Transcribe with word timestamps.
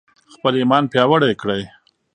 خپل 0.33 0.53
ایمان 0.59 0.83
پیاوړی 0.91 1.31
کړئ. 1.41 1.63